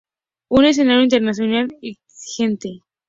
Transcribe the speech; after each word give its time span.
Un 0.49 0.65
escenario 0.65 1.03
internacional 1.03 1.67
exigente. 1.83 2.79